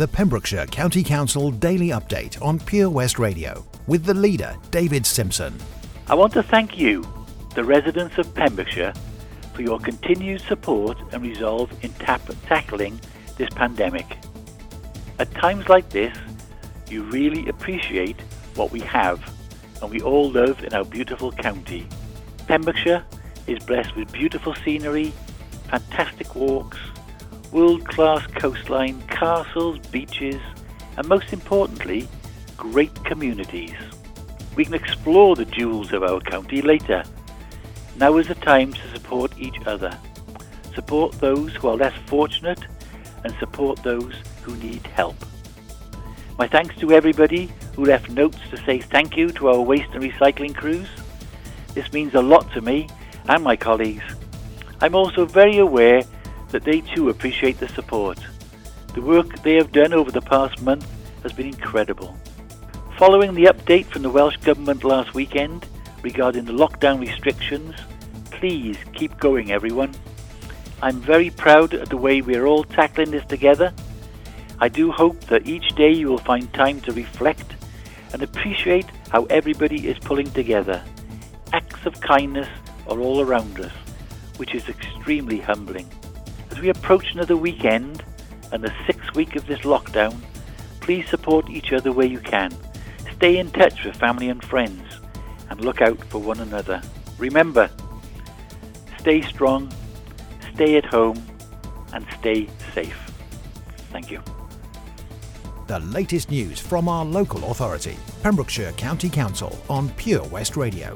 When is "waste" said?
49.60-49.90